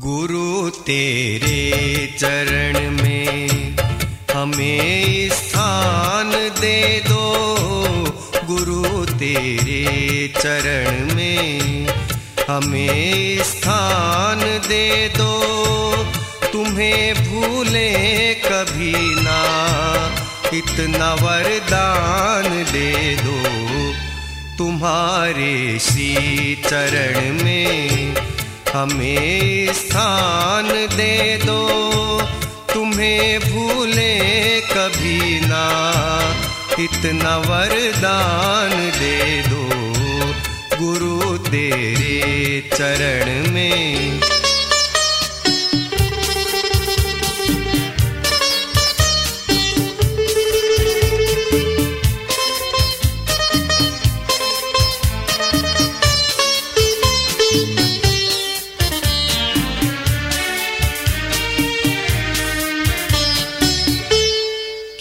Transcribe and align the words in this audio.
गुरु 0.00 0.70
तेरे 0.70 2.06
चरण 2.18 2.90
में 2.90 3.76
हमें 4.34 5.28
स्थान 5.28 6.30
दे 6.60 7.02
दो। 7.08 7.34
गुरु 8.44 9.06
तेरे 9.06 10.28
चरण 10.38 11.14
में 11.14 11.86
हमें 12.48 13.42
स्थान 13.42 14.40
दे 14.68 15.08
दो। 15.08 15.42
तुम्हें 16.52 17.14
भूले 17.14 18.34
कभी 18.34 18.94
ना, 19.22 19.40
इतना 20.54 21.14
वरदान 21.14 22.64
दे 22.72 23.16
दो। 23.16 23.42
तुम्हारे 24.58 25.78
श्री 25.78 26.54
चरण 26.66 27.44
में 27.44 28.14
हमें 28.74 29.72
स्थान 29.72 30.68
दे 30.96 31.36
दो। 31.36 31.60
तुम्हें 32.74 33.40
भूले 33.40 34.60
कभी 34.60 35.40
ना। 35.40 35.64
इतना 36.80 37.36
वरदान 37.36 38.70
दे 38.70 39.42
दो। 39.42 39.68
गुरु 40.82 41.38
तेरे 41.38 42.60
चरण 42.76 43.52
में। 43.52 44.20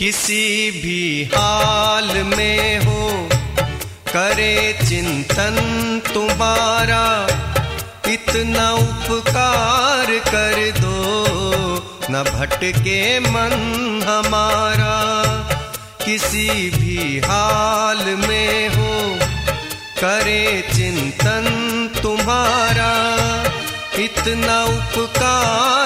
किसी 0.00 0.70
भी 0.70 1.24
हाल 1.24 2.22
में 2.36 2.78
हो, 2.78 3.28
करे 4.08 4.78
चिंतन 4.88 5.56
तुम्हारा। 6.14 7.26
इतना 8.12 8.72
उपकार 8.72 10.06
कर 10.06 10.70
दो, 10.80 10.96
न 12.10 12.22
भटके 12.22 13.20
मन 13.20 13.52
हमारा। 14.08 14.96
किसी 16.04 16.70
भी 16.70 17.18
हाल 17.18 18.04
में 18.06 18.68
हो, 18.68 19.18
करे 20.00 20.68
चिंतन 20.74 21.44
तुम्हारा। 22.02 22.92
इतना 23.98 24.64
उपकार 24.64 25.79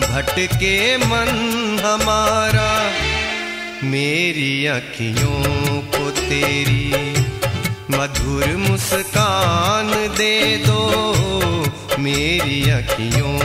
भटके 0.00 0.76
मन 0.96 1.28
हमारा, 1.84 2.70
मेरी 3.84 4.66
अखियों 4.66 5.80
को 5.94 6.10
तेरी 6.10 6.86
मधुर 7.90 8.44
मुस्कान 8.58 9.90
दे 10.16 10.36
दो, 10.66 10.82
मेरी 11.98 12.60
अखियों 12.70 13.36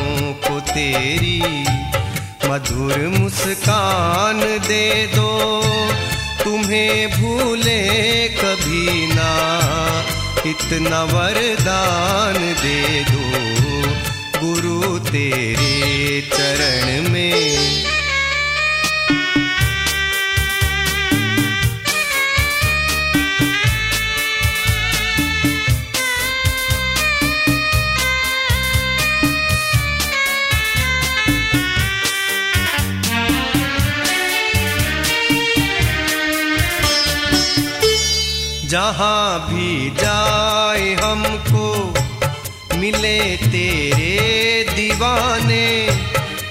को 0.43 0.59
तेरी 0.69 1.39
मधुर 2.49 2.97
मुस्कान 3.17 4.39
दे 4.67 4.87
दो। 5.15 5.31
तुम्हें 6.43 7.09
भूले 7.11 7.81
कभी 8.37 9.07
ना, 9.07 9.31
इतना 10.45 11.03
वरदान 11.03 12.37
दे 12.61 12.81
दो, 13.03 13.25
गुरु 14.39 14.72
तेरे 15.11 16.21
चरण 16.33 17.09
में। 17.11 17.33
जहाँ 38.73 39.39
भी 39.49 39.89
जाए 39.97 40.93
हमको 41.01 41.65
मिले 42.83 43.37
तेरे 43.37 44.65
दीवाने, 44.75 45.87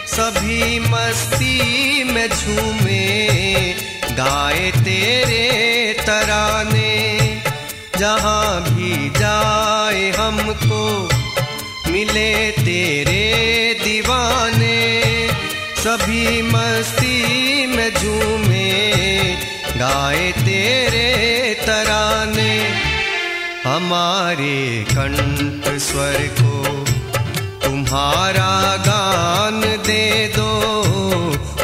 सभी 0.06 0.78
मस्ती 0.78 2.04
में 2.04 2.28
झूमे, 2.28 3.18
गाए 4.12 4.70
तेरे 4.70 5.92
तराने। 6.06 7.18
जहाँ 7.98 8.62
भी 8.62 9.10
जाए 9.10 10.10
हमको, 10.10 11.08
मिले 11.92 12.50
तेरे 12.50 13.24
दीवाने, 13.84 15.28
सभी 15.78 16.42
मस्ती 16.42 17.66
में 17.66 17.90
झूमे, 17.94 18.72
गाए 19.76 20.32
तेरे 20.32 21.54
तराने। 21.54 22.41
हमारे 23.66 24.84
कंठ 24.90 25.78
स्वर 25.78 26.16
को 26.40 26.84
तुम्हारा 27.64 28.76
गान 28.76 29.60
दे 29.60 30.32
दो। 30.36 30.50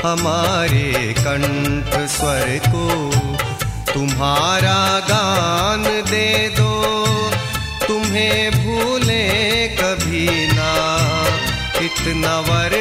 हमारे 0.08 1.14
कंठ 1.18 2.08
स्वर 2.08 2.60
को 2.66 2.86
तुम्हारा 3.92 5.00
गान 5.00 5.82
दे 5.82 6.48
दो। 6.48 6.72
तुम्हें 7.86 8.50
भूले 8.50 9.28
कभी 9.68 10.46
ना 10.46 10.72
इतना 11.80 12.40
वरदान 12.40 12.77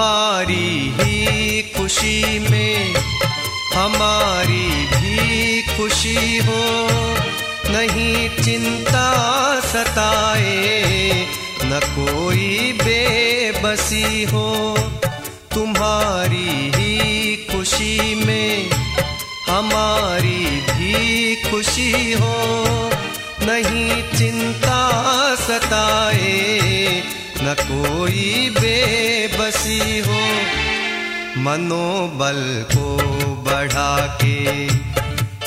तुम्हारी 0.00 0.94
ही 0.98 1.62
खुशी 1.62 2.38
में 2.38 2.94
हमारी 3.74 4.86
भी 4.86 5.62
खुशी 5.62 6.38
हो। 6.38 6.88
नहीं 7.70 8.28
चिंता 8.44 9.04
सताए, 9.60 11.26
न 11.64 11.80
कोई 11.84 12.72
बेबसी 12.72 14.24
हो। 14.24 14.78
तुम्हारी 15.54 16.72
ही 16.76 17.36
खुशी 17.36 18.14
में 18.24 18.70
हमारी 19.48 20.46
भी 20.60 21.36
खुशी 21.50 22.12
हो। 22.12 22.36
नहीं 23.42 24.18
चिंता 24.18 24.80
सताए 25.34 26.40
न 27.42 27.54
कोई 27.60 28.50
बेबसी 28.50 29.98
हो, 29.98 30.20
मनोबल 31.40 32.40
को 32.72 32.96
बढ़ा 33.46 34.18
के 34.24 34.66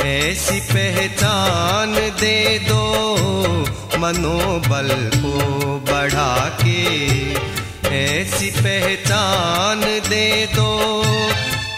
ऐसी 0.10 0.60
पहचान 0.60 1.94
दे 1.94 2.60
दो, 2.60 2.84
मनोबल 4.00 4.90
को 5.16 5.38
बढ़ा 5.92 6.58
के 6.64 6.82
ऐसी 7.96 8.50
पहचान 8.52 9.82
दे 10.10 10.46
दो, 10.46 10.72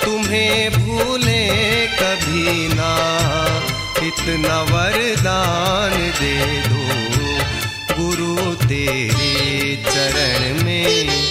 तुम्हें 0.06 0.72
भूले 0.72 1.46
कभी 1.88 2.68
ना। 2.68 2.94
इतना 4.04 4.62
वरदान 4.62 5.94
दे 6.22 6.62
दो। 6.62 7.25
गुरु 8.00 8.56
तेरे 8.68 9.76
चरण 9.76 10.64
में। 10.64 11.25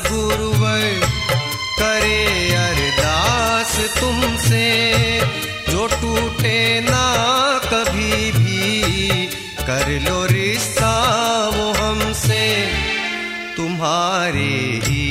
गुरुवर 0.00 1.00
करे 1.78 2.20
अरदास 2.54 3.74
तुमसे। 4.00 4.68
जो 5.70 5.86
टूटे 5.86 6.80
ना 6.80 7.06
कभी 7.64 8.30
भी, 8.32 9.26
कर 9.66 9.88
लो 10.00 10.24
रिश्ता 10.26 10.92
वो 11.48 11.72
हमसे। 11.72 12.44
तुम्हारे 13.56 14.52
ही 14.84 15.08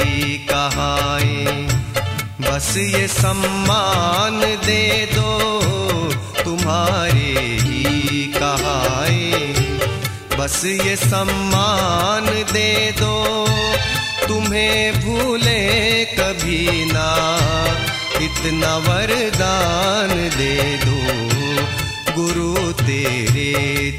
कहाए, 0.52 1.46
बस 2.42 2.78
ये 2.78 3.08
सम्मान 3.08 4.40
दे 4.66 5.10
दो। 5.14 5.32
तुम्हारे 6.44 7.34
ही 7.62 8.24
कहाए, 8.38 9.54
बस 10.40 10.62
ये 10.66 10.96
सम्मान 10.96 12.26
दे 12.54 12.92
दो। 12.92 13.16
तुम्हें 14.32 15.02
भूले 15.02 16.06
कभी 16.06 16.86
ना। 16.86 17.08
इतना 18.22 18.78
वरदान 18.78 20.10
दे 20.38 20.56
दो 20.78 21.00
गुरु 22.14 22.72
तेरे 22.72 23.52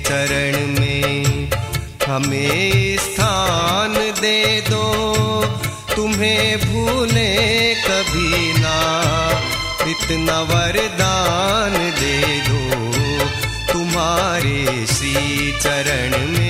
चरण 0.08 0.80
में। 0.80 1.50
हमें 2.06 2.96
स्थान 2.96 3.94
दे 4.20 4.60
दो, 4.60 4.86
तुम्हें 5.96 6.58
भूले 6.58 7.32
कभी 7.74 8.52
ना। 8.58 8.78
इतना 9.86 10.40
वरदान 10.40 11.76
दे 12.00 12.20
दो 12.48 12.62
तुम्हारे 13.72 14.86
श्री 14.86 15.52
चरण 15.60 16.18
में। 16.28 16.41